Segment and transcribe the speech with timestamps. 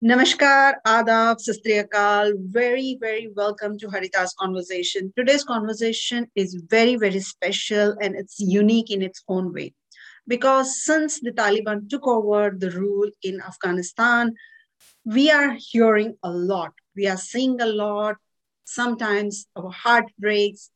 [0.00, 2.32] Namaskar, Adab, Sat Sri Akal.
[2.38, 5.12] Very, very welcome to Harita's conversation.
[5.16, 9.74] Today's conversation is very, very special and it's unique in its own way.
[10.28, 14.34] Because since the Taliban took over the rule in Afghanistan,
[15.04, 16.74] we are hearing a lot.
[16.94, 18.18] We are seeing a lot.
[18.66, 20.70] Sometimes our heart breaks.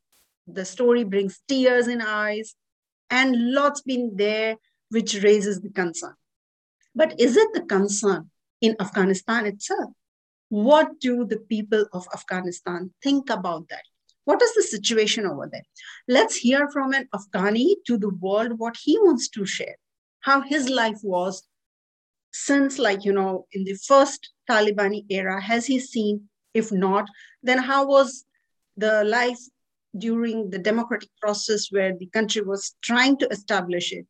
[0.48, 2.56] The story brings tears in eyes,
[3.08, 4.56] and lots been there,
[4.88, 6.16] which raises the concern.
[6.96, 8.31] But is it the concern
[8.62, 9.90] in Afghanistan itself?
[10.48, 13.82] What do the people of Afghanistan think about that?
[14.24, 15.64] What is the situation over there?
[16.08, 19.76] Let's hear from an Afghani to the world what he wants to share,
[20.20, 21.42] how his life was
[22.32, 25.40] since, like, you know, in the first Taliban era.
[25.40, 26.28] Has he seen?
[26.54, 27.08] If not,
[27.42, 28.24] then how was
[28.76, 29.40] the life
[29.96, 34.06] during the democratic process where the country was trying to establish it?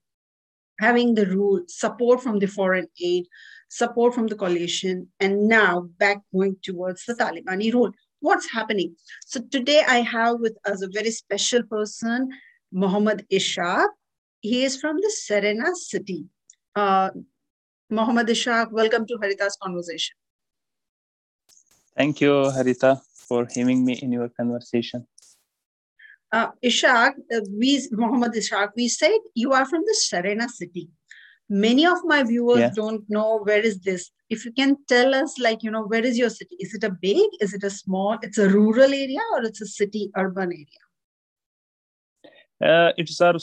[0.83, 3.27] having the rule, support from the foreign aid,
[3.73, 7.91] support from the coalition, and now back going towards the Talibani rule.
[8.21, 8.95] What's happening?
[9.25, 12.29] So today I have with us a very special person,
[12.71, 13.89] Mohammad Ishaq.
[14.41, 16.27] He is from the Sharana city.
[16.77, 17.11] Uh,
[17.89, 20.15] Mohammad Ishaq, welcome to Harita's conversation.
[21.97, 25.07] Thank you, Harita, for having me in your conversation.
[26.31, 30.91] Uh, Ishaq, uh, we, Mohammad Ishaq, we said you are from the Sharana city.
[31.53, 32.71] Many of my viewers yeah.
[32.75, 34.11] don't know where is this.
[34.31, 36.57] If you can tell us, like, you know, where is your city?
[36.59, 37.29] Is it a big?
[37.41, 38.17] Is it a small?
[38.23, 40.83] It's a rural area or it's a city urban area?
[42.65, 43.39] Uh, it's uh,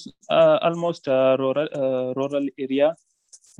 [0.61, 2.95] almost a rural, uh, rural area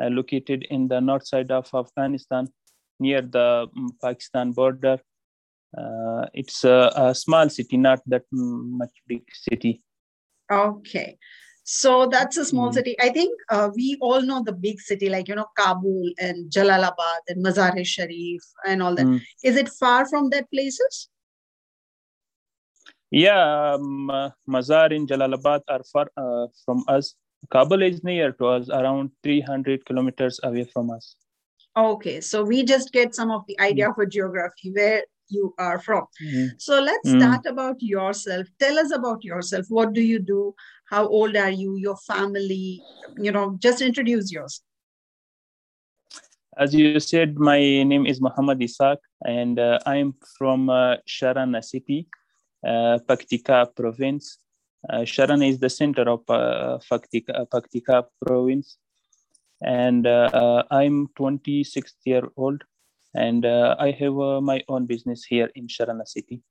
[0.02, 2.48] uh, located in the north side of Afghanistan
[3.00, 5.00] near the um, Pakistan border
[5.78, 9.84] uh, it's a, a, small city, not that much big city.
[10.52, 11.18] Okay.
[11.72, 12.74] So that's a small mm.
[12.74, 12.96] city.
[13.00, 17.20] I think uh, we all know the big city, like, you know, Kabul and Jalalabad
[17.28, 19.06] and Mazar-e Sharif and all that.
[19.06, 19.22] Mm.
[19.44, 21.10] Is it far from that places?
[23.12, 27.14] Yeah, um, uh, Mazar in Jalalabad are far uh, from us.
[27.52, 31.16] Kabul is near to us, around 300 kilometers away from us.
[31.78, 34.04] Okay, so we just get some of the idea mm.
[34.04, 36.06] a geography where you are from.
[36.22, 36.48] Mm-hmm.
[36.58, 37.20] So let's mm-hmm.
[37.20, 38.48] start about yourself.
[38.60, 39.66] Tell us about yourself.
[39.70, 40.56] What do you do?
[40.90, 41.76] How old are you?
[41.78, 42.82] Your family?
[43.18, 44.66] You know, just introduce yourself.
[46.58, 52.08] As you said, my name is Muhammad Ishaq, and uh, I'm from uh, Sharana city,
[52.66, 54.40] uh, Paktika province.
[54.90, 58.78] Uh, Sharana is the center of uh, Paktika, Paktika province,
[59.62, 62.64] and uh, I'm 26 year old
[63.14, 66.42] and uh, I have uh, my own business here in Sharana city.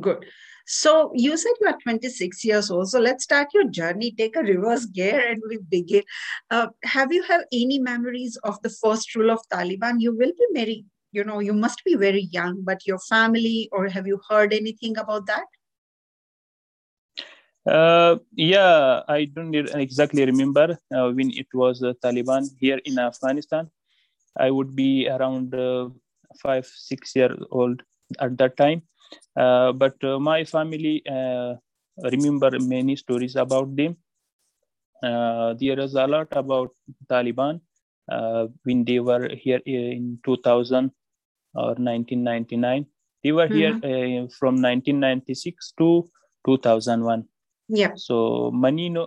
[0.00, 0.24] Good.
[0.66, 2.88] So you said you are 26 years old.
[2.88, 4.12] So let's start your journey.
[4.16, 6.02] Take a reverse gear and we begin.
[6.50, 9.96] Uh, have you have any memories of the first rule of Taliban?
[9.98, 13.88] You will be very, you know, you must be very young, but your family or
[13.88, 15.44] have you heard anything about that?
[17.66, 23.70] Uh, yeah, I don't exactly remember uh, when it was uh, Taliban here in Afghanistan.
[24.38, 25.90] I would be around uh,
[26.40, 27.82] five, six years old
[28.18, 28.82] at that time.
[29.36, 31.02] Uh, but uh, my family
[32.02, 33.96] remember many stories about them.
[35.60, 36.70] there is a lot about
[37.10, 37.60] Taliban
[38.64, 40.90] when they were here in 2000
[41.54, 42.86] or 1999.
[43.24, 43.86] They were mm-hmm.
[43.86, 46.08] here from 1996 to
[46.44, 47.24] 2001
[47.68, 49.02] yeah so many no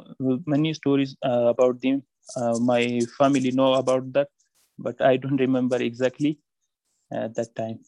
[0.45, 2.01] many stories uh, about them
[2.37, 4.29] uh, my family know about that
[4.77, 6.39] but I don't remember exactly
[7.11, 7.79] at that time.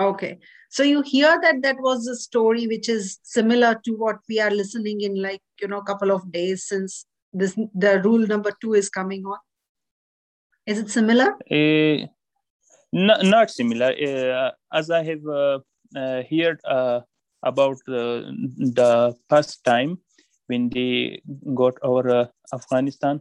[0.00, 0.38] Okay.
[0.70, 4.50] So you hear that that was a story which is similar to what we are
[4.50, 8.74] listening in like, you know, a couple of days since this the rule number two
[8.74, 9.38] is coming on.
[10.66, 11.36] Is it similar?
[11.50, 12.06] Uh,
[12.92, 13.92] not, similar.
[13.92, 15.58] Uh, as I have uh,
[15.96, 17.00] uh, heard uh,
[17.42, 19.98] about the past time
[20.46, 21.22] when they
[21.54, 23.20] got over uh, Afghanistan,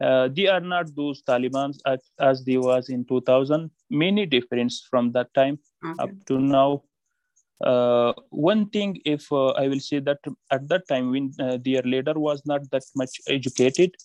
[0.00, 3.70] uh, they are not those Taliban as, as they was in 2000.
[3.90, 6.02] Many difference from that time okay.
[6.02, 6.82] up to now.
[7.64, 10.18] Uh, one thing, if uh, I will say that
[10.50, 13.96] at that time when uh, their leader was not that much educated,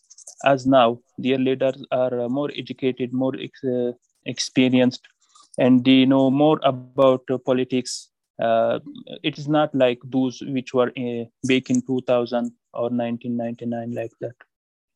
[0.45, 3.91] as now their leaders are uh, more educated, more ex- uh,
[4.25, 5.07] experienced,
[5.59, 8.09] and they know more about politics.
[9.29, 10.91] it is not like those which were
[11.43, 14.35] back in 2000 or 1999 like that.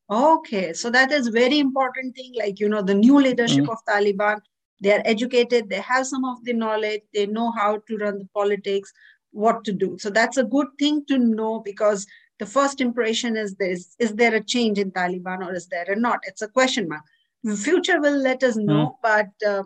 [0.10, 2.34] Okay, so that is very important thing.
[2.36, 3.70] Like you know, the new leadership mm.
[3.70, 4.40] of Taliban,
[4.82, 8.30] they are educated, they have some of the knowledge, they know how to run the
[8.34, 8.92] politics,
[9.32, 9.98] what to do.
[10.00, 12.06] So that's a good thing to know because
[12.40, 15.96] the first impression is this: is there a change in Taliban or is there a
[15.96, 16.20] not?
[16.24, 17.04] It's a question mark.
[17.44, 18.96] The future will let us know, mm.
[19.02, 19.64] but uh,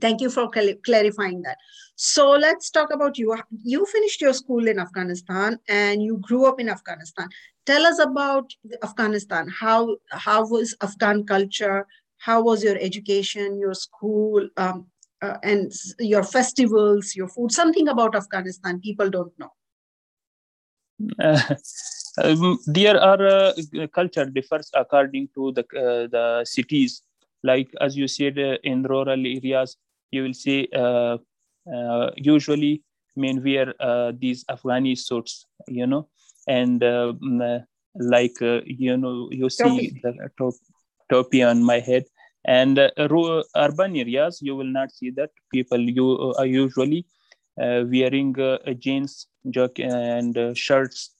[0.00, 1.58] Thank you for clarifying that.
[1.96, 3.36] So let's talk about you.
[3.62, 7.28] You finished your school in Afghanistan and you grew up in Afghanistan.
[7.66, 8.52] Tell us about
[8.82, 9.48] Afghanistan.
[9.48, 11.86] How how was Afghan culture?
[12.22, 14.86] How was your education, your school, um,
[15.20, 17.50] uh, and your festivals, your food?
[17.50, 19.50] Something about Afghanistan people don't know.
[21.18, 21.54] Uh,
[22.22, 23.52] um, there are uh,
[23.92, 27.02] culture differs according to the uh, the cities
[27.42, 29.76] like as you said uh, in rural areas
[30.10, 31.16] you will see uh,
[31.74, 32.82] uh, usually
[33.16, 33.74] men wear
[34.18, 36.08] these afghani suits you know
[36.46, 37.64] and mm,
[37.94, 40.54] like you know you see the top,
[41.10, 42.04] topi on my head
[42.44, 42.78] and
[43.56, 47.06] urban areas you will not see that people you are usually
[47.56, 48.34] wearing
[48.78, 51.14] jeans jacket and shirts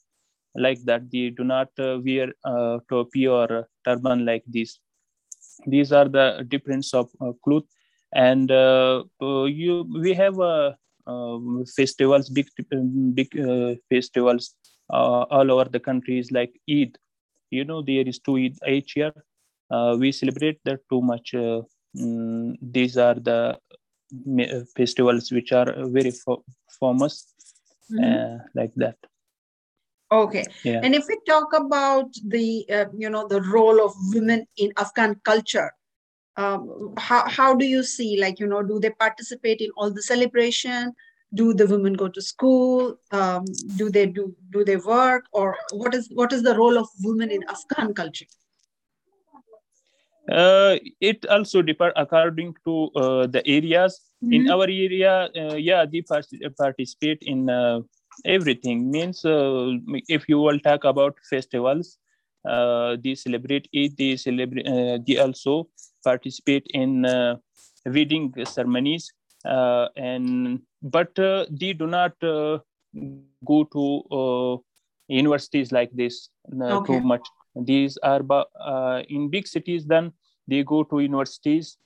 [0.54, 1.10] like that.
[1.10, 4.78] They do not uh, wear uh, topi or turban like this.
[5.66, 7.64] These are the difference of uh, cloth.
[8.14, 10.38] And uh, uh, you we have
[11.06, 12.46] um, festivals big
[13.14, 13.30] big
[13.88, 14.54] festivals
[14.90, 16.98] all over the countries like eid.
[17.50, 19.12] You know there is two eid each year
[19.98, 23.40] we celebrate that too much mm, these are the
[24.76, 26.44] festivals which are very fo-
[26.80, 27.14] famous
[27.90, 28.36] mm-hmm.
[28.54, 28.96] like that
[30.12, 30.44] Okay.
[30.62, 30.80] Yeah.
[30.82, 35.18] And if we talk about the, uh, you know, the role of women in Afghan
[35.24, 35.72] culture,
[36.36, 40.02] um, how, how do you see, like, you know, do they participate in all the
[40.02, 40.92] celebration?
[41.34, 42.98] Do the women go to school?
[43.10, 43.46] Um,
[43.76, 45.24] do they do, do they work?
[45.32, 48.26] Or what is, what is the role of women in Afghan culture?
[50.30, 54.00] Uh, it also differ according to uh, the areas.
[54.22, 54.32] Mm-hmm.
[54.32, 56.02] In our area, uh, yeah, they
[56.56, 57.80] participate in uh,
[58.24, 59.72] everything means uh,
[60.08, 61.98] if you will talk about festivals
[62.48, 65.68] uh, they celebrate it they celebrate uh, they also
[66.04, 67.36] participate in uh,
[67.86, 69.12] wedding ceremonies
[69.44, 72.12] uh, and but uh, they do not
[73.44, 74.62] go to
[75.08, 76.28] universities like this
[76.60, 76.94] okay.
[76.94, 78.20] too much these are
[79.08, 80.12] in big cities then
[80.48, 81.76] they go to universities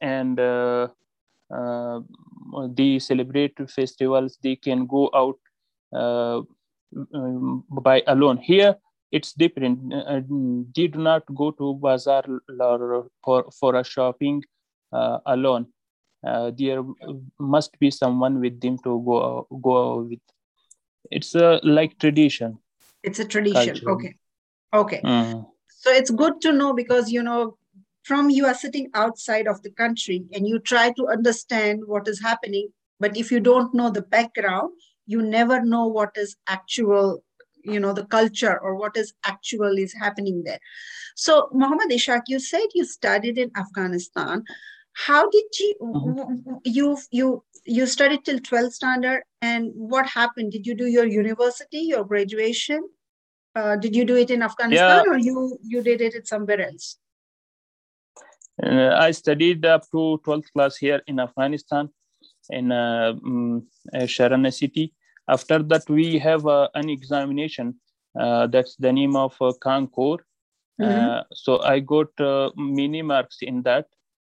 [0.00, 0.38] and
[2.76, 5.38] they celebrate festivals they can go out
[5.94, 6.42] uh,
[7.14, 8.38] um, by alone.
[8.38, 8.76] Here,
[9.12, 9.92] it's different.
[9.92, 10.20] Uh,
[10.74, 12.24] they do not go to bazaar
[13.24, 14.42] for, for a shopping
[14.92, 15.66] uh, alone.
[16.22, 16.82] there
[17.38, 20.20] must be someone with them to go go with.
[21.10, 22.58] It's a like tradition.
[23.02, 23.78] It's a tradition.
[23.78, 23.90] Culture.
[23.90, 24.14] Okay.
[24.72, 25.00] Okay.
[25.04, 25.46] Mm.
[25.68, 27.56] So it's good to know because you know
[28.04, 32.20] from you are sitting outside of the country and you try to understand what is
[32.20, 32.68] happening
[32.98, 34.70] but if you don't know the background
[35.06, 37.22] you never know what is actual
[37.64, 40.60] you know the culture or what is actual is happening there
[41.16, 44.44] so Muhammad Ishaq you said you studied in Afghanistan
[45.06, 46.54] how did you mm-hmm.
[46.64, 51.80] you you you studied till 12th standard and what happened did you do your university
[51.80, 52.88] your graduation
[53.58, 55.12] uh, did you do it in Afghanistan yeah.
[55.12, 56.96] or you you did it somewhere else
[58.62, 61.90] uh, I studied up to 12th class here in Afghanistan
[62.50, 63.66] in uh, um,
[64.14, 64.92] Sharana city
[65.28, 67.74] after that, we have uh, an examination.
[68.18, 70.20] Uh, that's the name of uh, ConCours.
[70.80, 71.22] Mm-hmm.
[71.34, 72.06] so I got
[72.56, 73.86] mini marks in that.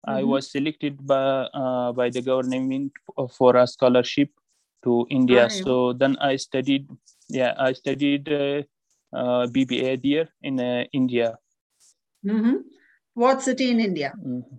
[0.06, 0.18] Mm-hmm.
[0.18, 1.48] I was selected by
[1.96, 2.92] by the government
[3.38, 4.30] for a scholarship
[4.84, 5.50] to India.
[5.50, 6.90] So then I studied.
[7.30, 8.28] Yeah, I studied
[9.14, 10.60] BBA there in
[10.92, 11.38] India.
[12.26, 12.56] Mm-hmm.
[13.14, 14.14] What city in India?
[14.18, 14.56] Mm-hmm.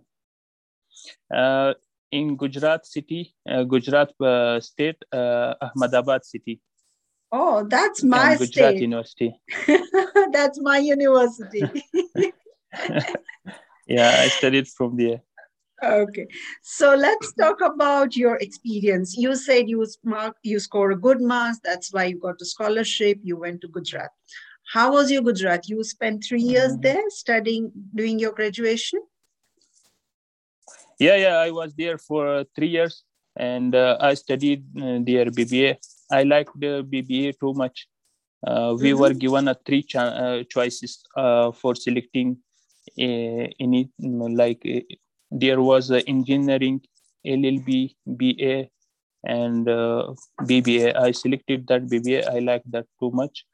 [1.34, 1.74] Uh,
[2.12, 6.60] in Gujarat city, uh, Gujarat uh, state, uh, Ahmedabad city.
[7.32, 8.82] Oh, that's my and Gujarat state.
[8.82, 9.34] University.
[10.32, 11.64] that's my university.
[13.88, 15.22] yeah, I studied from there.
[15.84, 16.26] Okay,
[16.62, 19.16] so let's talk about your experience.
[19.16, 21.60] You said you mark, you score a good marks.
[21.62, 23.18] That's why you got a scholarship.
[23.22, 24.10] You went to Gujarat.
[24.72, 25.68] How was your Gujarat?
[25.68, 26.80] You spent three years mm-hmm.
[26.80, 29.00] there studying, doing your graduation
[30.98, 33.04] yeah yeah i was there for uh, three years
[33.36, 35.76] and uh, i studied uh, their bba
[36.10, 37.86] i liked the bba too much
[38.46, 39.00] uh, we mm-hmm.
[39.00, 42.36] were given a three uh, choices uh, for selecting
[42.96, 44.62] any like
[45.42, 46.80] there was engineering
[47.26, 48.56] llb ba
[49.36, 49.66] and
[50.50, 53.44] bba i selected that bba i liked that too much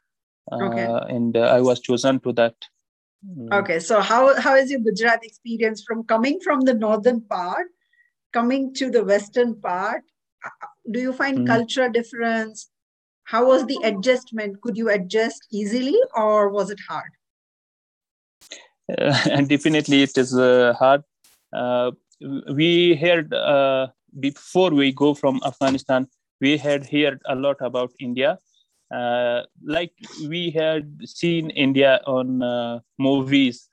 [0.52, 0.88] okay.
[1.16, 2.70] and i was chosen to that
[3.26, 3.52] Mm.
[3.52, 7.66] Okay, so how how is your Gujarat experience from coming from the northern part,
[8.32, 10.02] coming to the western part?
[10.90, 11.46] Do you find mm.
[11.46, 12.70] culture difference?
[13.25, 14.60] How was the adjustment?
[14.62, 17.10] Could you adjust easily, or was it hard?
[18.99, 21.04] Uh, definitely, it is uh, hard.
[21.52, 21.90] Uh,
[22.52, 23.88] we heard uh,
[24.19, 26.07] before we go from Afghanistan,
[26.40, 28.38] we had heard a lot about India.
[28.92, 29.92] Uh, like
[30.28, 33.69] we had seen India on uh, movies,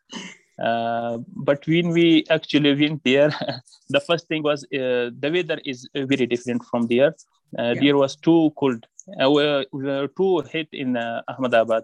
[0.64, 3.32] uh, but when we actually went there,
[3.90, 7.16] the first thing was uh, the weather is very different from there.
[7.58, 7.82] Uh, yeah.
[7.82, 8.86] There was too cold.
[9.20, 11.84] Uh, we, were, we were too hot in Ahmedabad,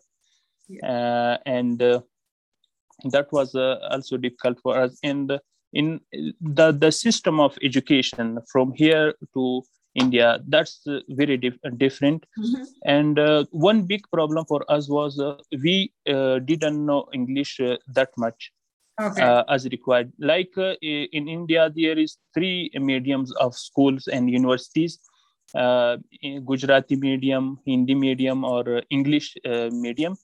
[0.68, 1.38] yeah.
[1.46, 5.00] and that was also difficult for us.
[5.02, 5.40] And
[5.74, 6.00] in
[6.42, 9.64] the the system of education from here to
[9.96, 10.40] India.
[10.48, 12.26] That's uh, very dif- uh, different.
[12.38, 12.64] Mm-hmm.
[12.86, 17.78] And uh, one big problem for us was uh, we uh, didn't know English uh,
[17.94, 18.52] that much
[19.00, 19.44] okay.
[19.50, 20.12] as required.
[20.20, 25.00] Like in India, there is three mediums of schools and universities.
[25.54, 30.16] Gujarati medium, Hindi medium, or English medium.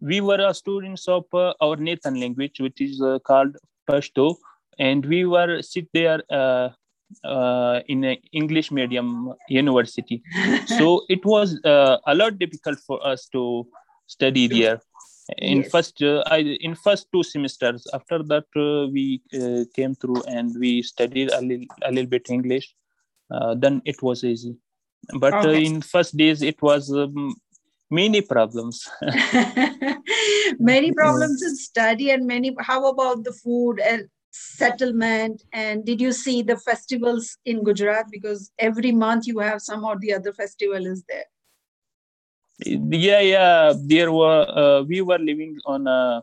[0.00, 3.56] We were students of our native language, which is called
[3.88, 4.36] Pashto,
[4.78, 6.20] and we were sit there
[7.24, 10.22] uh, in an English medium university.
[10.66, 13.66] so it was uh, a lot difficult for us to
[14.06, 14.80] study there.
[15.38, 15.70] In yes.
[15.70, 17.86] first, uh, I in first two semesters.
[17.94, 22.28] After that, uh, we uh, came through and we studied a little a little bit
[22.28, 22.74] English.
[23.30, 24.56] Uh, then it was easy,
[25.18, 25.64] but okay.
[25.64, 27.34] in first days it was um,
[27.90, 28.88] many problems.
[30.58, 32.54] many problems in study and many.
[32.58, 35.42] How about the food and settlement?
[35.52, 38.06] And did you see the festivals in gujarat?
[38.10, 41.24] Because every month you have some or the other festival is there.
[42.64, 43.72] Yeah yeah.
[43.76, 46.22] There were uh, we were living on a,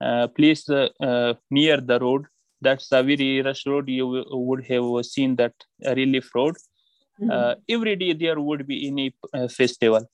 [0.00, 2.26] a place uh, uh, near the road.
[2.60, 5.54] That's a very rush road you would have seen that
[5.84, 6.56] relief road.
[7.20, 7.30] Mm-hmm.
[7.30, 10.08] Uh, every day there would be any uh, festival.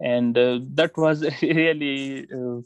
[0.00, 2.60] And uh, that was really uh,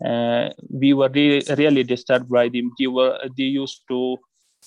[0.00, 2.72] we were re- really disturbed by them.
[2.78, 4.18] They were they used to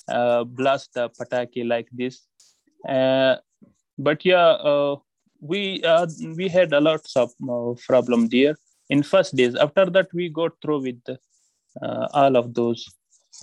[0.08, 2.26] uh, blast the pataki like this.
[2.88, 3.38] Uh,
[3.98, 4.98] but yeah, uh,
[5.40, 8.56] we uh, we had a lot of uh, problem there
[8.90, 9.56] in first days.
[9.56, 11.18] After that, we got through with
[12.14, 12.86] all of those.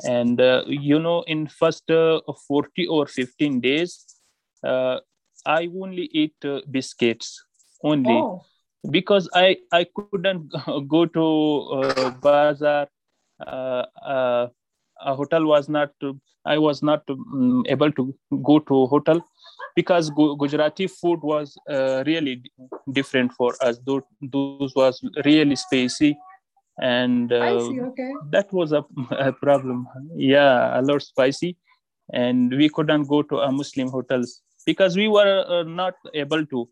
[0.04, 4.06] And you know, in first 40 or 15 days,
[4.62, 6.36] I only eat
[6.70, 7.44] biscuits
[7.82, 8.14] only.
[8.14, 8.44] Oh
[8.88, 10.52] because I I couldn't
[10.88, 11.26] go to
[11.82, 12.88] uh, bazaar.
[13.46, 14.48] Uh, uh,
[15.02, 15.92] a hotel was not.
[16.44, 19.22] I was not um, able to go to hotel
[19.76, 22.42] because Gujarati food was uh, really
[22.92, 23.78] different for us.
[23.86, 26.16] Those, those was really spicy,
[26.80, 27.60] and uh,
[27.90, 28.12] okay.
[28.30, 29.86] that was a, a, problem.
[30.16, 31.56] Yeah, a lot spicy,
[32.12, 36.68] and we couldn't go to a Muslim hotels because we were uh, not able to.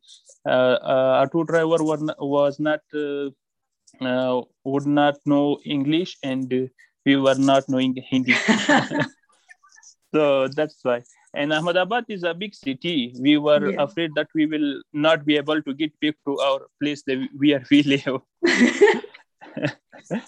[0.47, 6.71] Uh, uh, auto driver were, was not uh, would not know English, and
[7.05, 8.33] we were not knowing Hindi.
[10.15, 11.03] so that's why.
[11.35, 13.15] And Ahmedabad is a big city.
[13.21, 13.83] We were yeah.
[13.83, 17.53] afraid that we will not be able to get back to our place that we
[17.55, 18.21] are we live.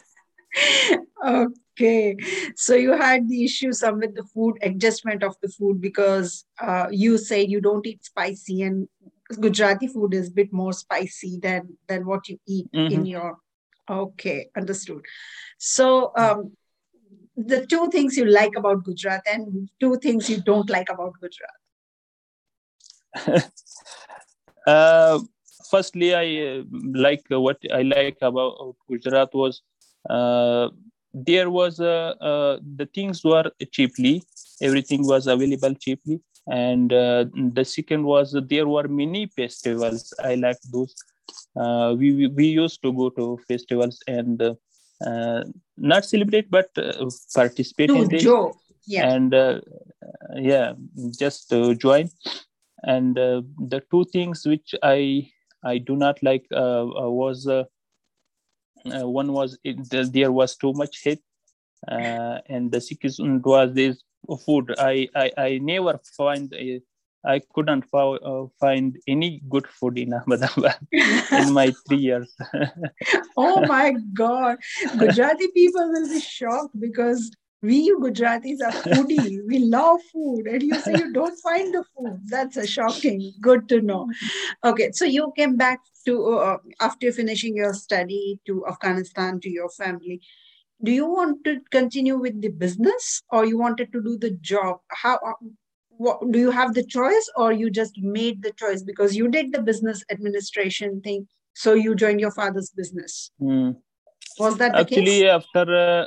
[1.25, 1.70] okay
[2.55, 6.87] so you had the issue some with the food adjustment of the food because uh,
[6.91, 8.89] you say you don't eat spicy and
[9.41, 12.93] gujarati food is a bit more spicy than than what you eat mm-hmm.
[12.93, 13.39] in your
[13.89, 15.05] okay understood.
[15.59, 16.53] So um,
[17.37, 21.59] the two things you like about gujarat and two things you don't like about gujarat?
[24.67, 25.19] Uh,
[25.71, 26.63] firstly i uh,
[27.05, 29.63] like what i like about gujarat was
[30.17, 30.69] uh,
[31.13, 34.23] there was uh, uh, the things were cheaply.
[34.63, 36.21] Everything was available cheaply.
[36.47, 40.13] And uh, the second was there were many festivals.
[40.23, 40.95] I like those.
[41.57, 45.45] Uh, we, we used to go to festivals and uh,
[45.77, 48.53] not celebrate but uh, participate to in them
[48.87, 49.13] yeah.
[49.13, 49.63] and
[50.37, 50.73] yeah
[51.19, 52.11] just to join.
[52.83, 55.31] And the two things which i
[55.63, 57.47] i do not like was
[58.87, 59.77] uh, one was it,
[60.13, 61.21] there was too much heat
[61.89, 64.03] uh, and the second was this
[64.45, 66.81] food i i, I never find a,
[67.25, 72.35] I couldn't fo- uh, find any good food in Ahmedabad in my three years.
[73.37, 74.57] oh my God.
[74.99, 77.31] Gujarati people will be shocked because
[77.63, 79.41] we Gujaratis are foodie.
[79.47, 80.47] we love food.
[80.47, 82.21] And you say you don't find the food.
[82.27, 83.33] That's a shocking.
[83.41, 84.11] Good to know.
[84.65, 89.69] Okay, so you came back to, uh, after finishing your study to Afghanistan, to your
[89.71, 90.21] family.
[90.83, 94.79] Do you want to continue with the business or you wanted to do the job?
[94.89, 95.33] How uh,
[96.01, 99.53] what, do you have the choice or you just made the choice because you did
[99.53, 103.77] the business administration thing so you joined your father's business mm.
[104.39, 105.25] was that actually case?
[105.25, 106.07] after uh,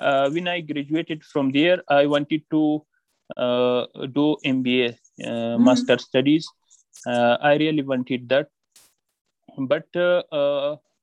[0.00, 2.82] when I graduated from there, I wanted to
[3.36, 5.64] do MBA, mm-hmm.
[5.64, 6.46] master studies.
[7.06, 8.48] I really wanted that,
[9.58, 9.86] but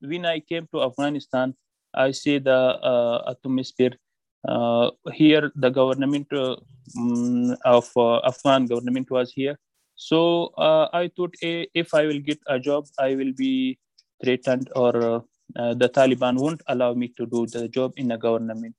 [0.01, 1.53] when I came to Afghanistan,
[1.93, 3.93] I see the uh, atmosphere
[4.47, 5.51] uh, here.
[5.55, 6.55] The government uh,
[6.97, 9.57] mm, of uh, Afghan government was here,
[9.95, 13.77] so uh, I thought eh, if I will get a job, I will be
[14.23, 15.23] threatened or
[15.55, 18.75] uh, the Taliban won't allow me to do the job in the government.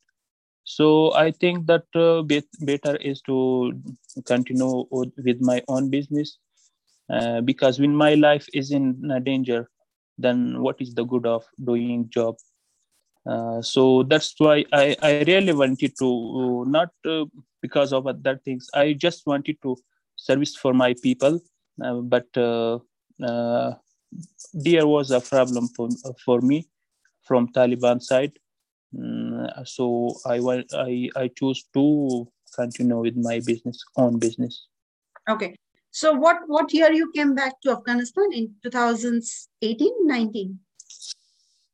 [0.64, 1.85] So I think that
[2.61, 3.73] better is to
[4.25, 6.38] continue with my own business
[7.45, 9.69] because when my life is in danger,
[10.19, 12.37] then what is the good of doing job
[13.25, 17.25] uh, so that's why I, I really wanted to not uh,
[17.61, 19.76] because of other things i just wanted to
[20.17, 21.41] service for my people
[21.85, 22.79] uh, but uh,
[23.23, 23.75] uh,
[24.52, 25.88] there was a problem for,
[26.25, 26.69] for me
[27.23, 28.33] from taliban side
[28.95, 30.38] mm, so i
[30.88, 34.66] i i chose to continue with my business own business
[35.28, 35.54] okay
[35.92, 40.59] so what what year you came back to Afghanistan in 2018, 19?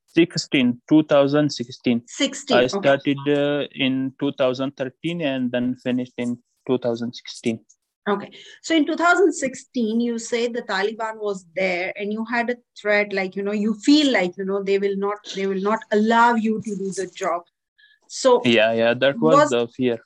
[0.06, 2.02] 16, 2016.
[2.04, 2.56] 16.
[2.56, 7.60] I started uh, in 2013 and then finished in 2016.
[8.08, 8.30] Okay.
[8.62, 13.36] So in 2016, you say the Taliban was there and you had a threat, like,
[13.36, 16.60] you know, you feel like, you know, they will not, they will not allow you
[16.62, 17.42] to do the job.
[18.08, 19.98] So yeah, yeah, that was, was the fear.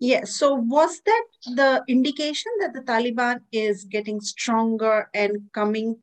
[0.00, 0.36] Yes.
[0.36, 5.96] So was that the indication that the Taliban is getting stronger and coming,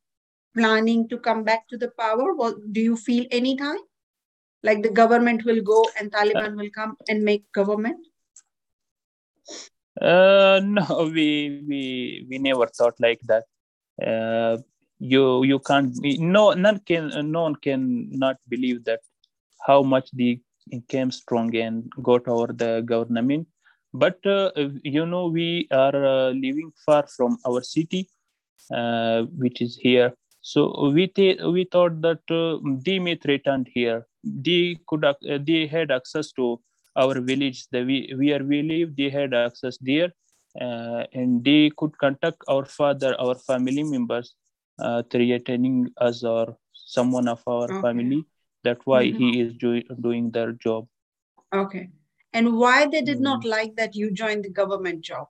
[0.56, 2.34] planning to come back to the power?
[2.34, 3.80] Well, do you feel any time
[4.64, 7.98] like the government will go and Taliban uh, will come and make government?
[10.00, 13.44] Uh, no, we we we never thought like that.
[14.12, 14.58] Uh,
[15.00, 15.94] you you can't
[16.36, 19.02] no none can no one can not believe that
[19.68, 20.42] how much they
[20.90, 23.48] came strong and got over the government.
[23.94, 24.52] But uh,
[24.84, 28.10] you know we are uh, living far from our city
[28.74, 30.14] uh, which is here.
[30.42, 32.22] So we th- we thought that
[32.86, 34.08] they may threaten here.
[34.24, 35.06] They could
[35.50, 36.60] they had access to
[36.96, 40.12] our village the we, where we live they had access there
[40.60, 44.36] uh, and they could contact our father our family members
[44.80, 47.82] uh, threatening us or someone of our okay.
[47.82, 48.24] family
[48.64, 49.18] that's why mm-hmm.
[49.18, 50.88] he is do- doing their job
[51.54, 51.90] okay
[52.34, 53.50] and why they did not hmm.
[53.50, 55.28] like that you joined the government job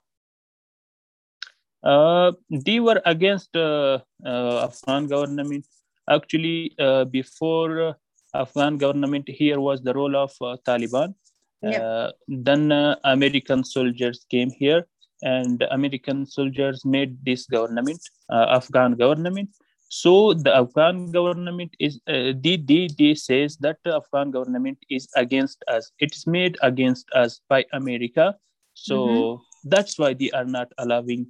[1.84, 5.66] uh, they were against uh, uh, afghan government
[6.10, 7.96] actually uh, before
[8.34, 11.14] afghan government here was the role of uh, taliban
[11.62, 11.82] yep.
[11.82, 12.72] Uh, then
[13.04, 14.88] american soldiers came here
[15.22, 19.50] and american soldiers made this government afghan government
[19.92, 25.66] so the Afghan government is uh, the the says that the Afghan government is against
[25.68, 25.92] us.
[26.00, 28.38] It's made against us by America.
[28.74, 29.68] So mm-hmm.
[29.68, 31.28] that's why they are not allowing.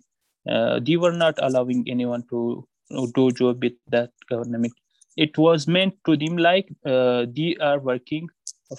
[0.48, 2.68] Uh, they were not allowing anyone to
[3.16, 4.74] do job with that government.
[5.18, 8.30] It was meant to them like uh, they are working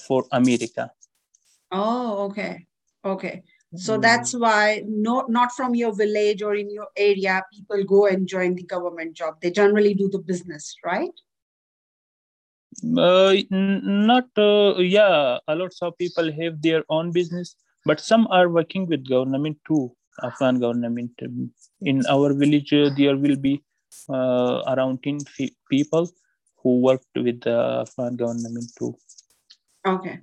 [0.06, 0.92] for America.
[1.72, 2.66] Oh, okay,
[3.04, 3.42] okay.
[3.74, 4.02] So mm.
[4.02, 8.54] that's why not not from your village or in your area people go and join
[8.54, 9.40] the government job.
[9.40, 11.16] They generally do the business right?
[12.84, 17.54] Uh, not uh, yeah a lot of people have their own business
[17.84, 21.10] but some are working with government too afghan government.
[21.80, 23.62] In our village uh, there will be
[24.08, 25.18] uh, around 10
[25.70, 26.10] people
[26.62, 28.94] who worked with the afghan government too.
[29.86, 30.20] Okay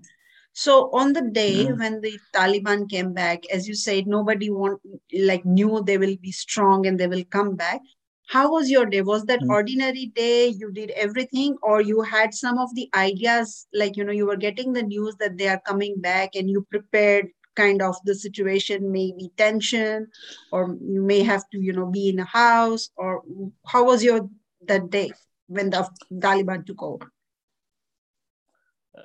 [0.60, 1.80] so on the day mm.
[1.80, 4.82] when the Taliban came back, as you said, nobody want
[5.14, 7.80] like knew they will be strong and they will come back.
[8.28, 9.02] How was your day?
[9.02, 9.50] Was that mm.
[9.50, 10.48] ordinary day?
[10.48, 14.36] You did everything, or you had some of the ideas, like you know, you were
[14.36, 18.92] getting the news that they are coming back, and you prepared kind of the situation,
[18.92, 20.08] maybe tension,
[20.52, 23.24] or you may have to, you know, be in a house, or
[23.66, 24.28] how was your
[24.68, 25.10] that day
[25.48, 25.88] when the
[26.28, 27.10] Taliban took over?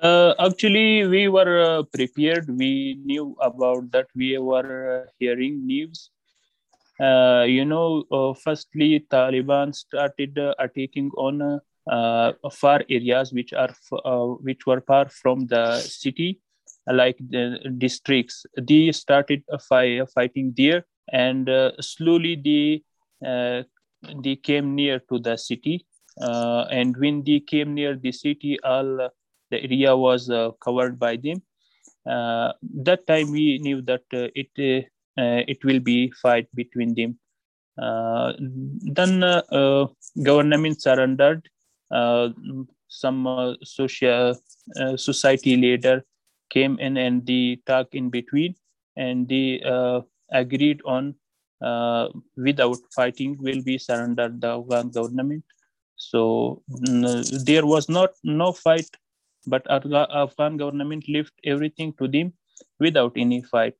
[0.01, 2.49] Uh, actually, we were uh, prepared.
[2.49, 4.07] We knew about that.
[4.15, 6.09] We were uh, hearing news.
[6.99, 11.59] Uh, you know, uh, firstly, Taliban started uh, attacking on
[12.51, 13.69] far areas which are
[14.41, 16.41] which were far from the city,
[16.87, 18.45] like the districts.
[18.57, 22.83] They started fire fighting there, and slowly they
[24.23, 25.85] they came near to the city.
[26.17, 29.09] and when they came near the city, all
[29.51, 31.41] the area was uh, covered by them.
[32.05, 34.81] Uh, that time we knew that uh, it uh,
[35.21, 37.17] uh, it will be fight between them.
[37.77, 39.19] Uh, then
[40.23, 41.49] government surrendered.
[42.87, 44.35] some social
[44.95, 46.03] society leader
[46.49, 48.55] came in and they talk in between
[48.95, 49.49] and they
[50.31, 51.15] agreed on
[51.61, 54.61] uh, without fighting will be surrendered the
[54.93, 55.43] government.
[55.95, 58.89] So there was not no fight,
[59.47, 62.33] but Afghan government left everything to them
[62.79, 63.75] without any fight.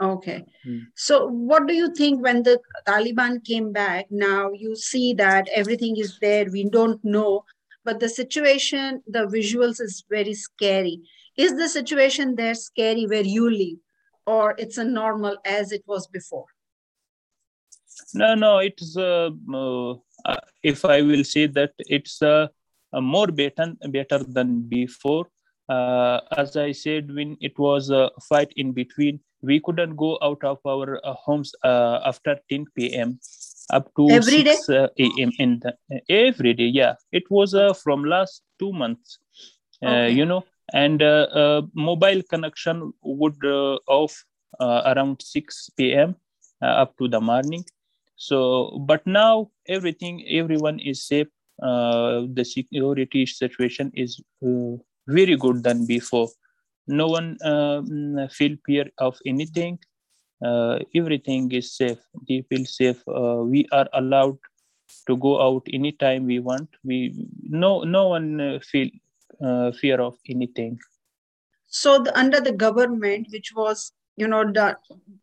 [0.00, 0.44] Okay.
[0.64, 0.78] Hmm.
[0.94, 4.06] So, what do you think when the Taliban came back?
[4.10, 6.46] Now you see that everything is there.
[6.50, 7.44] We don't know,
[7.84, 11.00] but the situation, the visuals is very scary.
[11.36, 13.78] Is the situation there scary where you live,
[14.26, 16.46] or it's a normal as it was before?
[18.14, 18.58] No, no.
[18.58, 22.48] It's uh, uh, if I will say that it's uh,
[22.92, 25.28] more better better than before.
[25.68, 30.42] Uh, as I said, when it was a fight in between we couldn't go out
[30.42, 33.18] of our uh, homes uh, after 10 p.m.
[33.70, 34.68] up to every 6?
[34.68, 35.30] Uh, a.m.
[35.38, 36.64] in the, every day.
[36.64, 39.18] Yeah, it was uh, from last two months.
[39.84, 40.10] Uh, okay.
[40.10, 43.44] You know, and uh, mobile connection would
[43.86, 44.24] off
[44.60, 46.16] around 6 p.m.
[46.60, 47.64] up to the morning.
[48.16, 51.28] So, but now everything, everyone is safe.
[51.60, 54.20] The security situation is
[55.08, 56.28] very good than before.
[56.86, 59.78] No one um, feel fear of anything.
[60.44, 61.98] Uh, everything is safe.
[62.28, 63.02] They feel safe.
[63.08, 64.38] Uh, we are allowed
[65.06, 66.68] to go out anytime we want.
[66.84, 68.88] We no no one uh, feel
[69.42, 70.78] uh, fear of anything.
[71.66, 74.76] So the, under the government which was you know the,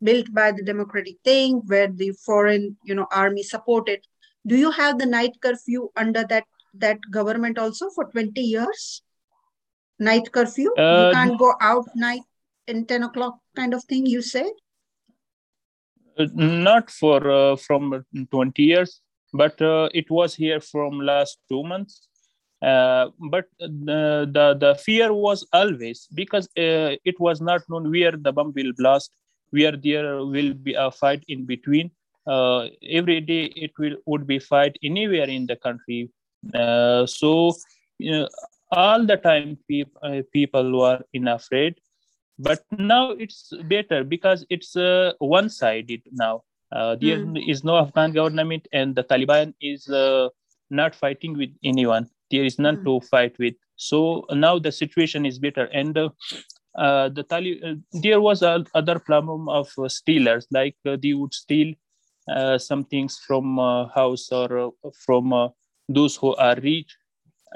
[0.03, 4.05] built by the democratic thing where the foreign you know army supported
[4.45, 9.01] do you have the night curfew under that that government also for 20 years?
[9.97, 10.73] Night curfew?
[10.77, 12.21] Uh, you can't go out night
[12.67, 14.51] in 10 o'clock kind of thing you say
[16.17, 19.01] uh, not for uh, from 20 years
[19.33, 22.07] but uh, it was here from last two months.
[22.61, 28.13] Uh, but the, the, the fear was always because uh, it was not known where
[28.13, 29.11] the bomb will blast
[29.51, 31.91] where there will be a fight in between
[32.27, 36.09] every day it will would be fight anywhere in the country
[37.05, 37.53] so
[37.97, 38.27] you know,
[38.71, 41.75] all the time pe- uh, people were in afraid
[42.39, 47.49] but now it's better because it's uh, one sided now uh, there mm.
[47.49, 50.27] is no afghan government and the taliban is uh,
[50.69, 52.83] not fighting with anyone there is none mm.
[52.83, 56.09] to fight with so now the situation is better and uh,
[56.77, 61.73] uh, the Tali- there was a other problem of stealers like they would steal
[62.57, 63.57] some things from
[63.93, 64.73] house or
[65.05, 65.51] from
[65.87, 66.95] those who are rich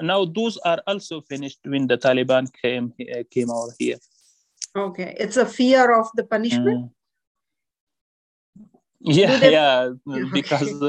[0.00, 3.98] now those are also finished when the Taliban came uh, came over here.
[4.74, 6.90] Okay, it's a fear of the punishment.
[6.90, 6.90] Mm.
[9.00, 9.52] Yeah, they...
[9.52, 9.90] yeah,
[10.32, 10.82] because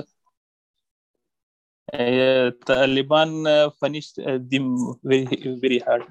[1.94, 5.26] uh, Taliban uh, punished uh, them very
[5.60, 6.04] very hard.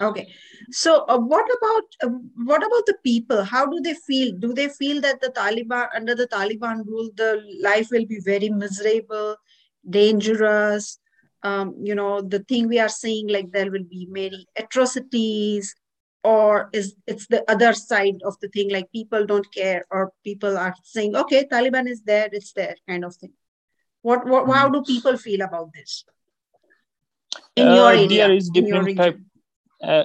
[0.00, 0.28] Okay,
[0.70, 3.44] so uh, what about uh, what about the people?
[3.44, 4.36] How do they feel?
[4.38, 8.48] Do they feel that the Taliban under the Taliban rule, the life will be very
[8.48, 9.36] miserable,
[9.88, 10.98] dangerous?
[11.42, 15.74] um, you know the thing we are seeing like there will be many atrocities
[16.24, 20.58] or is it's the other side of the thing like people don't care or people
[20.58, 23.32] are saying okay taliban is there it's there kind of thing
[24.02, 24.54] what, what mm.
[24.54, 26.04] how do people feel about this
[27.54, 29.18] in uh, your area there is different type
[29.82, 30.04] uh,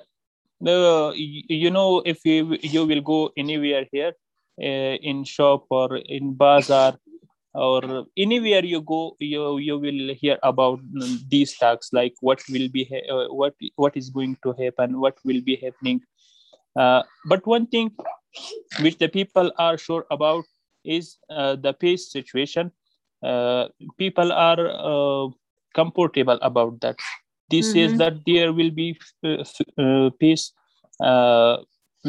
[0.63, 4.13] you know if you you will go anywhere here
[4.61, 6.97] uh, in shop or in bazaar
[7.53, 10.79] or anywhere you go you you will hear about
[11.29, 15.41] these talks like what will be uh, what what is going to happen what will
[15.41, 16.01] be happening.
[16.75, 17.91] Uh, but one thing
[18.81, 20.43] which the people are sure about
[20.83, 22.71] is uh, the peace situation.
[23.21, 25.29] Uh, people are uh,
[25.75, 26.97] comfortable about that
[27.53, 27.83] this mm-hmm.
[27.85, 28.89] is that there will be
[29.23, 30.45] uh, peace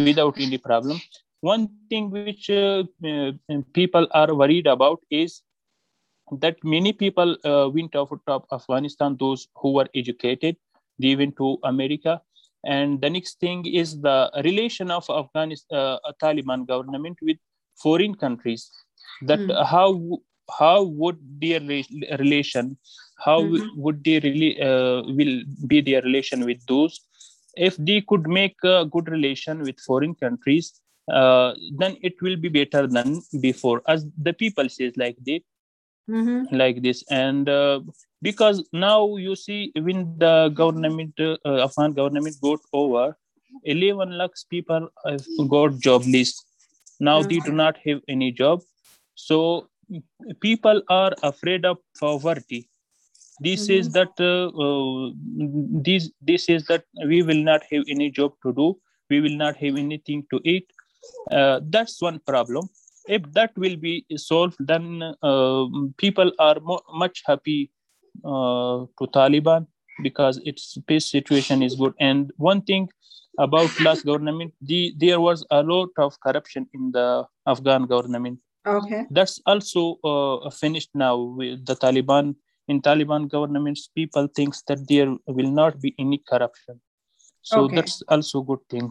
[0.08, 0.98] without any problem
[1.44, 3.32] one thing which uh, uh,
[3.74, 5.42] people are worried about is
[6.40, 10.56] that many people uh, went out of Afghanistan, those who were educated,
[10.98, 12.22] they went to America.
[12.64, 17.36] And the next thing is the relation of Afghanistan, uh, Taliban government with
[17.76, 18.70] foreign countries.
[19.20, 19.66] That mm.
[19.66, 19.88] how
[20.58, 22.78] how would their re- relation,
[23.16, 23.80] how mm-hmm.
[23.80, 27.00] would they really uh, will be their relation with those?
[27.56, 30.80] If they could make a good relation with foreign countries,
[31.12, 35.42] uh, then it will be better than before as the people says like they
[36.10, 36.54] mm-hmm.
[36.56, 37.80] like this and uh,
[38.22, 43.16] because now you see when the government uh, afghan government got over
[43.64, 46.42] 11 lakhs people have got job list
[47.00, 47.28] now mm-hmm.
[47.28, 48.62] they do not have any job
[49.14, 49.68] so
[50.40, 52.66] people are afraid of poverty
[53.40, 53.78] this mm-hmm.
[53.80, 55.10] is that uh, uh,
[55.82, 58.76] this this is that we will not have any job to do
[59.10, 60.70] we will not have anything to eat.
[61.30, 62.68] Uh, that's one problem.
[63.06, 65.64] If that will be solved, then uh,
[65.98, 67.70] people are mo- much happy
[68.24, 69.66] uh, to Taliban
[70.02, 71.92] because its peace situation is good.
[72.00, 72.88] And one thing
[73.38, 78.38] about last government, the, there was a lot of corruption in the Afghan government.
[78.66, 79.04] Okay.
[79.10, 82.36] That's also uh, finished now with the Taliban.
[82.68, 86.80] In Taliban governments, people thinks that there will not be any corruption.
[87.42, 87.76] So Okay.
[87.76, 88.90] that's also good thing.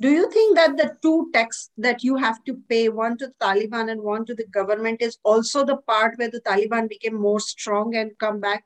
[0.00, 3.90] Do you think that the two tax that you have to pay, one to Taliban
[3.90, 7.94] and one to the government, is also the part where the Taliban became more strong
[7.94, 8.64] and come back?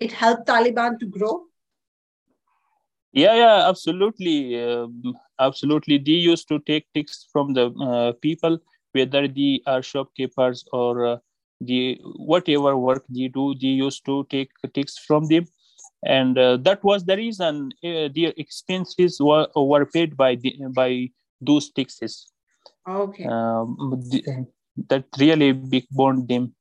[0.00, 1.44] It helped Taliban to grow?
[3.12, 5.98] Yeah, yeah, absolutely, um, absolutely.
[5.98, 8.58] They used to take tips from the uh, people,
[8.92, 11.16] whether they are shopkeepers or uh,
[11.60, 13.54] the whatever work they do.
[13.54, 15.46] They used to take tips from them,
[16.04, 21.10] and uh, that was the reason uh, their expenses were, were paid by the, by
[21.40, 22.30] those taxes.
[22.88, 23.24] Okay.
[23.24, 23.76] Um,
[24.10, 24.46] the,
[24.88, 26.54] that really big bond them.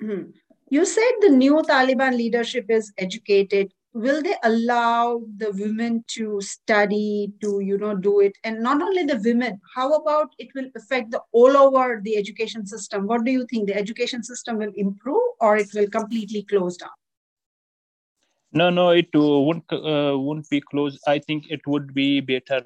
[0.70, 3.72] You said the new Taliban leadership is educated.
[3.94, 8.36] Will they allow the women to study, to you know, do it?
[8.44, 12.66] And not only the women, how about it will affect the all over the education
[12.66, 13.06] system?
[13.06, 13.66] What do you think?
[13.66, 16.90] The education system will improve or it will completely close down?
[18.52, 22.62] No, no, it uh, won't uh, won't be closed I think it would be better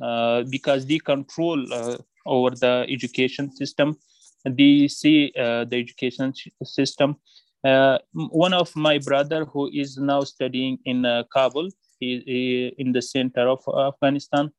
[0.00, 3.96] uh, because the control uh, over the education system,
[4.44, 6.32] they see uh, the education
[6.64, 7.16] system.
[7.64, 11.68] Uh, one of my brother who is now studying in uh, Kabul,
[12.00, 14.50] he, he in the center of Afghanistan.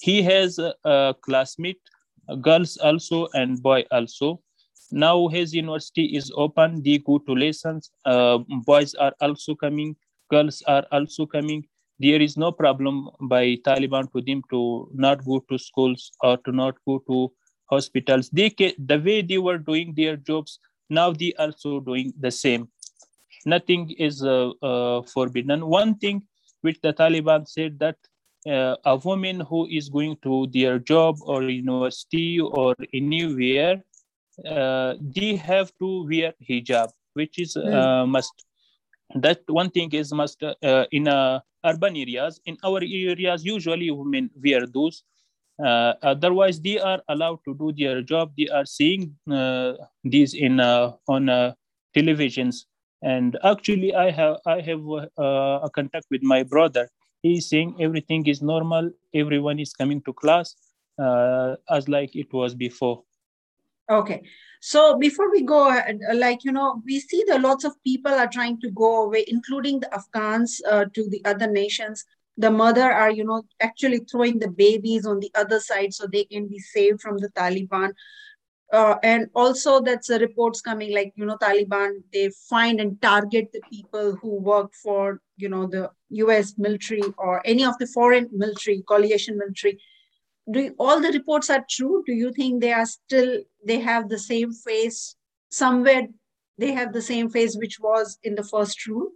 [0.00, 1.80] He has a, a classmate,
[2.28, 4.40] uh, girls also and boy also.
[4.90, 9.96] Now his university is open they go to lessons uh, boys are also coming
[10.30, 11.66] girls are also coming.
[11.98, 16.52] There is no problem by taliban to them to not go to schools or to
[16.52, 17.32] not go to
[17.70, 18.28] hospitals.
[18.30, 22.68] They the way they were doing their jobs now they also doing the same.
[23.44, 25.66] Nothing is uh, uh, forbidden.
[25.66, 26.22] One thing
[26.62, 27.96] which the taliban said that
[28.48, 33.82] uh, a woman who is going to their job or university or anywhere
[34.44, 38.44] uh, they have to wear hijab which is uh, must.
[39.14, 42.40] That one thing is must uh, in uh, urban areas.
[42.44, 45.02] In our areas usually women wear those
[45.64, 48.32] uh, otherwise they are allowed to do their job.
[48.36, 51.54] They are seeing uh, these in uh, on uh,
[51.96, 52.66] televisions.
[53.02, 54.80] And actually i have i have
[55.18, 56.88] uh, a contact with my brother.
[57.22, 58.90] He's saying everything is normal.
[59.14, 60.54] Everyone is coming to class
[60.98, 63.02] as like it was before.
[63.90, 64.22] Okay.
[64.60, 65.70] So before we go,
[66.14, 69.80] like, you know, we see that lots of people are trying to go away, including
[69.80, 72.04] the Afghans uh, to the other nations.
[72.36, 76.24] The mother are, you know, actually throwing the babies on the other side so they
[76.24, 77.92] can be saved from the Taliban.
[78.72, 83.48] Uh, and also that's the reports coming like, you know, Taliban, they find and target
[83.52, 88.28] the people who work for, you know, the US military or any of the foreign
[88.32, 89.78] military, coalition military.
[90.50, 92.02] Do you, all the reports are true?
[92.06, 95.16] Do you think they are still they have the same face
[95.48, 96.08] somewhere
[96.58, 99.10] they have the same face which was in the first rule?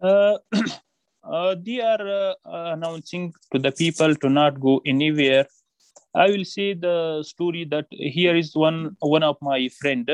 [0.00, 0.38] Uh,
[1.24, 5.46] uh, they are uh, announcing to the people to not go anywhere
[6.14, 10.10] i will say the story that here is one one of my friend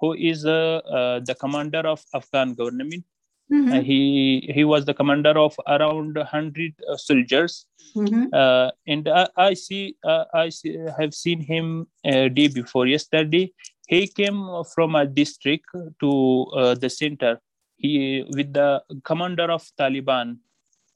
[0.00, 3.04] who is uh, uh, the commander of afghan government
[3.52, 3.72] mm-hmm.
[3.72, 8.26] uh, he he was the commander of around 100 uh, soldiers Mm-hmm.
[8.32, 13.52] uh, and I, I see uh, I see, have seen him day before yesterday.
[13.88, 15.66] He came from a district
[16.00, 17.40] to uh, the center.
[17.80, 20.38] He with the commander of Taliban.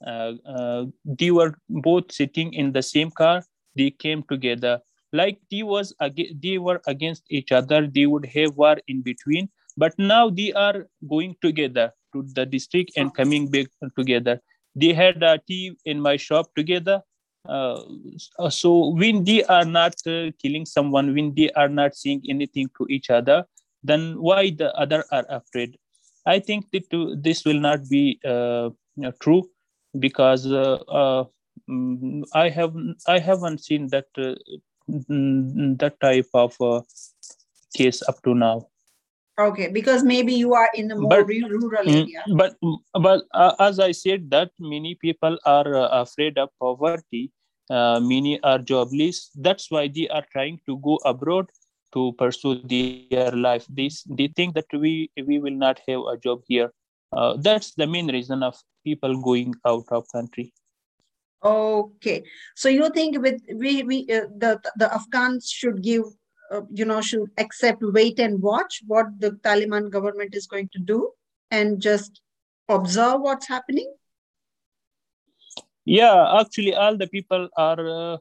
[0.07, 3.43] Uh, uh, they were both sitting in the same car.
[3.75, 4.81] They came together.
[5.13, 7.87] Like they was ag- they were against each other.
[7.87, 9.49] They would have war in between.
[9.77, 13.67] But now they are going together to the district and coming back
[13.97, 14.41] together
[14.75, 17.03] they had a tea in my shop together
[17.49, 17.81] uh,
[18.49, 22.87] so when they are not uh, killing someone when they are not saying anything to
[22.89, 23.45] each other
[23.83, 25.77] then why the other are afraid
[26.27, 28.71] i think that this will not be uh,
[29.21, 29.43] true
[29.99, 32.75] because mm, i have
[33.09, 34.07] i haven't seen that
[34.89, 36.57] mm, that type of
[37.77, 38.67] case up to now
[39.39, 42.57] okay because maybe you are in a more But- rural Mm, area but
[42.95, 47.31] but uh, as I said, that many people are uh, afraid of poverty.
[47.69, 49.31] Uh, many are jobless.
[49.35, 51.51] That's why they are trying to go abroad
[51.95, 53.67] to pursue their life.
[53.69, 56.71] They they think that we we will not have a job here.
[57.13, 60.53] Uh, that's the main reason of people going out of country.
[61.45, 62.25] Okay,
[62.57, 66.05] so you think with we we uh, the the Afghans should give
[66.51, 70.79] uh, you know should accept wait and watch what the Taliban government is going to
[70.79, 71.11] do
[71.51, 72.21] and just
[72.69, 73.93] observe what's happening.
[75.85, 78.17] Yeah, actually, all the people are uh,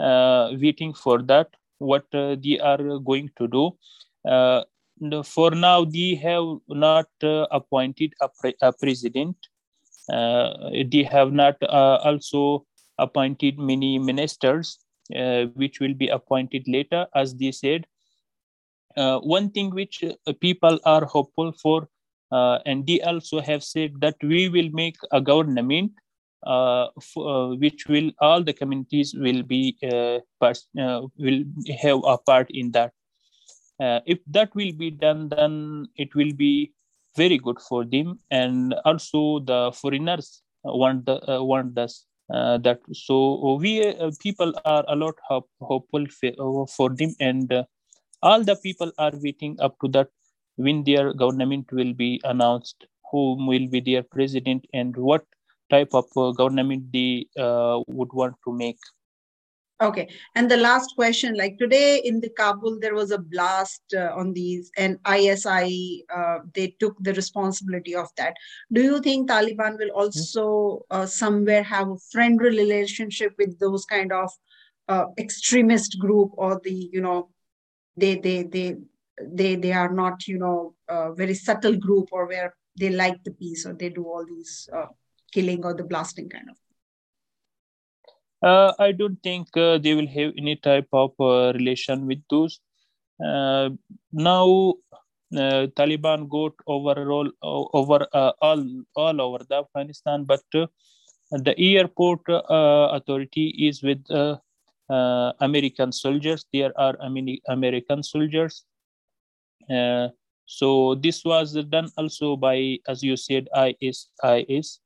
[0.00, 1.48] uh waiting for that.
[1.80, 3.76] What uh, they are going to do.
[4.24, 4.62] Uh,
[5.24, 7.08] for now, they have not
[7.50, 9.36] appointed a, pre- a president
[10.12, 12.66] uh, they have not uh, also
[12.98, 14.78] appointed many ministers,
[15.16, 17.86] uh, which will be appointed later, as they said.
[18.96, 20.04] one thing which
[20.40, 21.88] people are hopeful for,
[22.66, 25.99] and they also have said that we will make a government uh, uh,
[26.46, 31.44] which will all the communities will be uh, part, will
[31.80, 32.92] have a part in that.
[33.80, 36.72] if that will be done, then it will be
[37.16, 42.80] very good for them and also the foreigners want the uh, want this uh, that
[42.92, 47.64] so we uh, people are a lot hope, hopeful uh, for them and uh,
[48.22, 50.08] all the people are waiting up to that
[50.56, 55.24] when their government will be announced who will be their president and what
[55.70, 58.78] type of uh, government they would want to make
[59.82, 60.08] Okay.
[60.34, 64.34] And the last question like today in the Kabul, there was a blast uh, on
[64.34, 68.34] these, and ISI, uh, they took the responsibility of that.
[68.70, 74.12] Do you think Taliban will also uh, somewhere have a friendly relationship with those kind
[74.12, 74.30] of
[74.88, 77.30] uh, extremist group or the, you know,
[77.96, 78.76] they, they, they,
[79.22, 80.74] they, they are not, you know,
[81.14, 84.86] very subtle group or where they like the peace or they do all these uh,
[85.32, 86.56] killing or the blasting kind of
[88.42, 92.60] uh, I don't think uh, they will have any type of uh, relation with those.
[93.22, 93.70] Uh,
[94.12, 94.74] now,
[95.36, 98.06] uh, Taliban got overall uh, over
[98.40, 98.64] all
[98.96, 104.02] all over the Afghanistan, but the airport authority is with
[105.40, 106.46] American soldiers.
[106.52, 106.96] There are
[107.48, 108.64] American soldiers.
[110.46, 114.80] so this was done also by, as you said, ISIS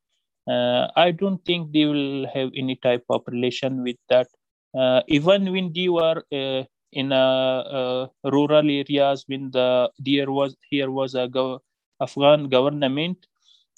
[0.49, 4.29] I don't think they will have any type of relation with that.
[4.77, 11.15] Uh, even when they were uh, in rural areas, when the there was here was
[11.15, 11.61] a gov-
[12.01, 13.27] Afghan government,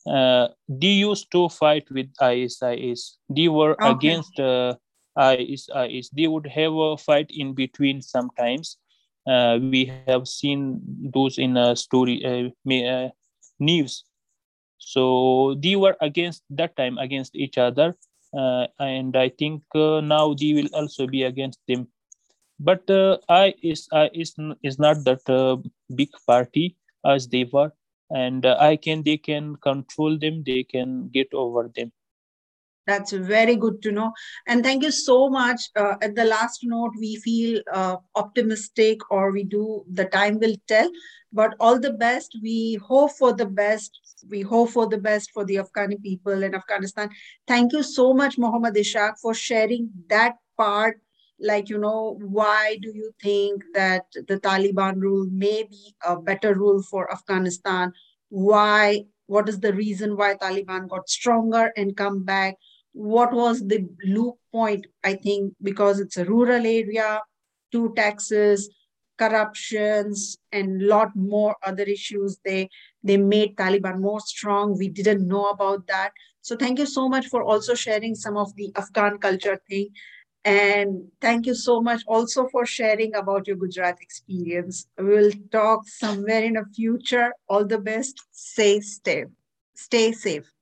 [0.06, 3.18] uh, they used to fight with ISIS.
[3.28, 3.90] They were okay.
[3.90, 4.74] against uh,
[5.16, 6.10] ISIS.
[6.10, 8.78] They would have a fight in between sometimes.
[9.26, 10.80] Uh, we have seen
[11.12, 13.08] those in a story uh,
[13.58, 14.04] news
[14.78, 17.96] so they were against that time against each other
[18.38, 21.88] uh, and i think uh, now they will also be against them.
[22.60, 25.56] But uh, i is i is is not that uh,
[25.94, 27.72] big party as they were
[28.10, 31.92] and uh, i can they can control them they can get over them
[32.86, 34.12] that's very good to know.
[34.46, 35.60] And thank you so much.
[35.76, 40.54] Uh, at the last note, we feel uh, optimistic or we do, the time will
[40.68, 40.90] tell.
[41.32, 42.38] But all the best.
[42.42, 43.98] We hope for the best.
[44.30, 47.10] We hope for the best for the Afghani people in Afghanistan.
[47.46, 51.00] Thank you so much, Mohammad Ishaq, for sharing that part.
[51.38, 56.54] Like, you know, why do you think that the Taliban rule may be a better
[56.54, 57.92] rule for Afghanistan?
[58.30, 59.04] Why?
[59.26, 62.54] What is the reason why Taliban got stronger and come back?
[62.96, 67.20] What was the loop point i think because it's a rural area
[67.70, 68.70] two taxes
[69.18, 72.38] corruptions and lot more other issues.
[72.44, 72.68] They
[73.02, 74.76] they made taliban more strong.
[74.78, 76.12] We didn't know about that.
[76.42, 79.88] So thank you so much for also sharing some of the afghan culture thing.
[80.44, 84.86] And thank you so much also for sharing about your gujarat experience.
[84.96, 87.32] We'll talk somewhere in the future.
[87.48, 88.22] All the best.
[88.30, 89.26] Stay safe.
[89.74, 90.52] Stay safe.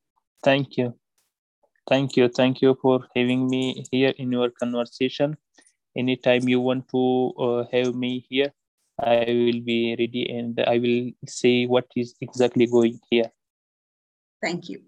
[0.43, 0.95] Thank you
[1.87, 2.29] Thank you.
[2.29, 5.37] Thank you for having me here in your conversation.
[5.95, 8.51] Anytime you want to uh, have me here,
[8.99, 13.31] I will be ready and I will say what is exactly going here.
[14.41, 14.81] Thank you.